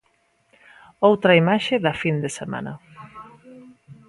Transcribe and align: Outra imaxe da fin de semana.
Outra 1.07 1.37
imaxe 1.43 1.75
da 1.85 1.93
fin 2.01 2.15
de 2.23 2.29
semana. 2.39 2.73